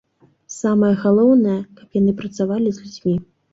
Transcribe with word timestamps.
Самае 0.59 0.89
галоўнае, 1.03 1.59
каб 1.81 1.87
яны 2.01 2.11
працавалі 2.25 2.69
з 2.75 2.79
людзьмі. 2.89 3.17